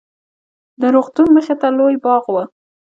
[0.81, 2.35] د روغتون مخې ته لوى باغ و.